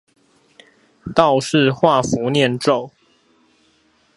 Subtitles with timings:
[1.13, 2.89] 道士畫符唸咒